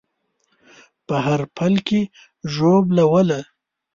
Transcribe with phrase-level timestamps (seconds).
[1.07, 2.01] په هر پل کې
[2.53, 3.39] ژوبلوله